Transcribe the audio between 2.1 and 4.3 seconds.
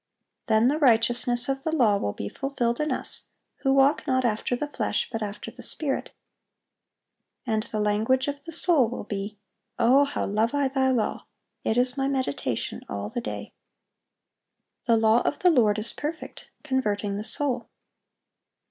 "be fulfilled in us, who walk not